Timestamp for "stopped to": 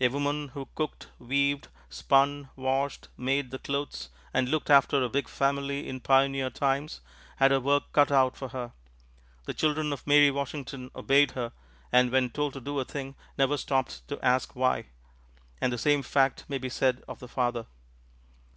13.56-14.24